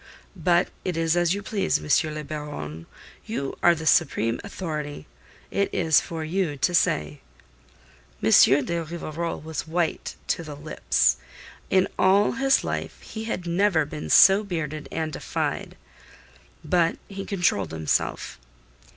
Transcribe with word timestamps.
But 0.35 0.69
it 0.83 0.97
is 0.97 1.15
as 1.15 1.35
you 1.35 1.43
please, 1.43 1.77
M. 1.77 2.13
le 2.15 2.23
Baron. 2.23 2.87
You 3.27 3.55
are 3.61 3.75
the 3.75 3.85
supreme 3.85 4.41
authority. 4.43 5.05
It 5.51 5.69
is 5.71 6.01
for 6.01 6.23
you 6.25 6.57
to 6.57 6.73
say." 6.73 7.21
M. 8.23 8.31
de 8.65 8.83
Rivarol 8.83 9.41
was 9.43 9.67
white 9.67 10.15
to 10.29 10.41
the 10.43 10.55
lips. 10.55 11.17
In 11.69 11.87
all 11.99 12.31
his 12.31 12.63
life 12.63 12.99
he 13.03 13.25
had 13.25 13.45
never 13.45 13.85
been 13.85 14.09
so 14.09 14.43
bearded 14.43 14.87
and 14.91 15.13
defied. 15.13 15.77
But 16.65 16.97
he 17.07 17.23
controlled 17.23 17.71
himself. 17.71 18.39